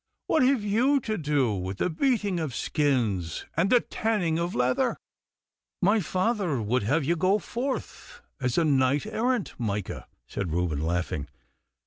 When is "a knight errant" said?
8.57-9.53